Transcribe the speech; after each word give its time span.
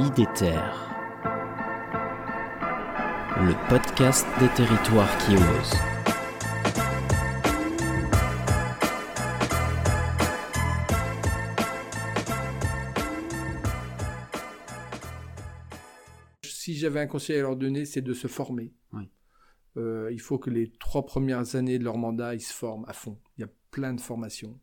IDETER, 0.00 0.58
le 3.36 3.68
podcast 3.68 4.26
des 4.38 4.48
territoires 4.54 5.18
qui 5.18 5.34
osent. 5.34 5.76
Si 16.42 16.74
j'avais 16.76 17.00
un 17.00 17.06
conseil 17.06 17.36
à 17.36 17.42
leur 17.42 17.56
donner, 17.56 17.84
c'est 17.84 18.00
de 18.00 18.14
se 18.14 18.26
former. 18.26 18.72
Oui. 18.94 19.10
Euh, 19.76 20.08
il 20.10 20.20
faut 20.20 20.38
que 20.38 20.48
les 20.48 20.72
trois 20.80 21.04
premières 21.04 21.56
années 21.56 21.78
de 21.78 21.84
leur 21.84 21.98
mandat, 21.98 22.34
ils 22.34 22.40
se 22.40 22.54
forment 22.54 22.86
à 22.88 22.94
fond. 22.94 23.18
Il 23.36 23.42
y 23.42 23.44
a 23.44 23.50
plein 23.70 23.92
de 23.92 24.00
formations 24.00 24.58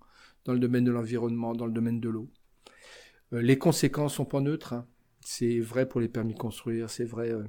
dans 0.45 0.53
le 0.53 0.59
domaine 0.59 0.83
de 0.83 0.91
l'environnement, 0.91 1.53
dans 1.53 1.67
le 1.67 1.73
domaine 1.73 1.99
de 1.99 2.09
l'eau. 2.09 2.27
Euh, 3.33 3.41
les 3.43 3.59
conséquences 3.59 4.15
sont 4.15 4.25
pas 4.25 4.41
neutres. 4.41 4.73
hein. 4.73 4.87
C'est 5.29 5.59
vrai 5.59 5.89
pour 5.89 5.99
les 5.99 6.07
permis 6.07 6.35
de 6.35 6.39
construire, 6.39 6.89
c'est 6.89 7.03
vrai 7.03 7.31
euh, 7.33 7.43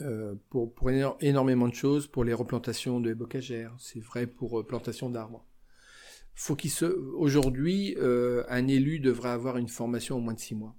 euh, 0.00 0.34
pour, 0.48 0.74
pour 0.74 0.88
éno- 0.88 1.18
énormément 1.20 1.68
de 1.68 1.74
choses, 1.74 2.06
pour 2.06 2.24
les 2.24 2.32
replantations 2.32 2.98
de 2.98 3.12
bocagères, 3.12 3.76
c'est 3.78 4.00
vrai 4.00 4.26
pour 4.26 4.60
euh, 4.60 4.66
plantation 4.66 5.10
d'arbres. 5.10 5.44
Faut 6.34 6.56
qu'il 6.56 6.70
aujourd'hui, 7.18 7.94
euh, 7.98 8.42
un 8.48 8.66
élu 8.68 9.00
devrait 9.00 9.28
avoir 9.28 9.58
une 9.58 9.68
formation 9.68 10.16
au 10.16 10.20
moins 10.20 10.32
de 10.32 10.40
six 10.40 10.54
mois 10.54 10.76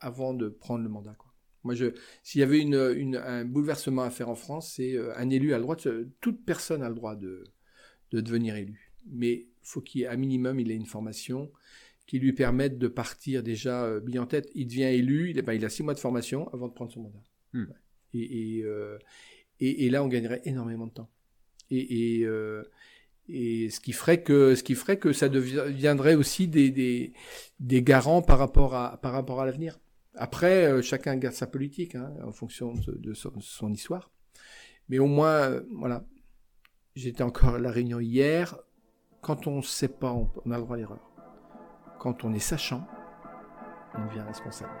avant 0.00 0.34
de 0.34 0.48
prendre 0.48 0.82
le 0.82 0.88
mandat. 0.88 1.16
Moi, 1.62 1.74
s'il 2.24 2.40
y 2.40 2.42
avait 2.42 2.64
un 3.16 3.44
bouleversement 3.44 4.02
à 4.02 4.10
faire 4.10 4.28
en 4.30 4.34
France, 4.34 4.72
c'est 4.74 4.98
un 5.16 5.30
élu 5.30 5.54
a 5.54 5.58
le 5.58 5.62
droit, 5.62 5.76
toute 6.20 6.44
personne 6.44 6.82
a 6.82 6.88
le 6.88 6.96
droit 6.96 7.14
de, 7.14 7.44
de 8.10 8.20
devenir 8.20 8.56
élu. 8.56 8.92
Mais 9.06 9.46
faut 9.62 9.80
qu'il 9.80 10.06
à 10.06 10.16
minimum, 10.16 10.58
il 10.58 10.72
ait 10.72 10.76
une 10.76 10.86
formation 10.86 11.52
qui 12.06 12.18
lui 12.18 12.32
permette 12.32 12.78
de 12.78 12.88
partir 12.88 13.42
déjà 13.42 13.84
euh, 13.84 14.00
bien 14.00 14.22
en 14.22 14.26
tête. 14.26 14.50
Il 14.54 14.66
devient 14.66 14.82
élu, 14.84 15.30
il, 15.30 15.42
ben, 15.42 15.54
il 15.54 15.64
a 15.64 15.68
six 15.68 15.82
mois 15.82 15.94
de 15.94 16.00
formation 16.00 16.48
avant 16.52 16.68
de 16.68 16.74
prendre 16.74 16.92
son 16.92 17.02
mandat. 17.02 17.22
Hmm. 17.52 17.66
Et, 18.12 18.58
et, 18.58 18.62
euh, 18.64 18.98
et, 19.60 19.86
et 19.86 19.90
là, 19.90 20.04
on 20.04 20.08
gagnerait 20.08 20.42
énormément 20.44 20.86
de 20.86 20.92
temps. 20.92 21.10
Et, 21.70 22.20
euh, 22.24 22.62
et 23.28 23.70
ce 23.70 23.80
qui 23.80 23.92
ferait 23.92 24.22
que, 24.22 24.54
ce 24.54 24.62
qui 24.62 24.74
ferait 24.74 24.98
que 24.98 25.12
ça 25.12 25.28
deviendrait 25.28 26.14
aussi 26.14 26.46
des, 26.46 26.70
des, 26.70 27.14
des 27.58 27.82
garants 27.82 28.22
par 28.22 28.38
rapport 28.38 28.74
à, 28.74 29.00
par 29.00 29.12
rapport 29.12 29.40
à 29.40 29.46
l'avenir. 29.46 29.80
Après, 30.14 30.66
euh, 30.66 30.82
chacun 30.82 31.16
garde 31.16 31.34
sa 31.34 31.46
politique 31.46 31.94
hein, 31.94 32.12
en 32.22 32.32
fonction 32.32 32.74
de, 32.74 32.92
de 32.92 33.14
son, 33.14 33.32
son 33.40 33.72
histoire. 33.72 34.12
Mais 34.88 34.98
au 34.98 35.06
moins, 35.06 35.50
euh, 35.50 35.62
voilà. 35.72 36.06
J'étais 36.94 37.22
encore 37.22 37.54
à 37.54 37.58
la 37.58 37.72
réunion 37.72 37.98
hier. 37.98 38.56
Quand 39.22 39.46
on 39.46 39.56
ne 39.56 39.62
sait 39.62 39.88
pas, 39.88 40.12
on, 40.12 40.30
on 40.44 40.50
a 40.50 40.58
le 40.58 40.62
droit 40.62 40.76
à 40.76 40.78
l'erreur. 40.78 41.13
Quand 42.04 42.22
on 42.22 42.34
est 42.34 42.38
sachant, 42.38 42.86
on 43.94 44.04
devient 44.04 44.20
responsable. 44.28 44.74